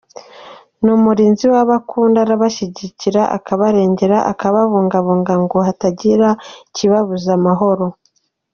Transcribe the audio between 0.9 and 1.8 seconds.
umurinzi wabo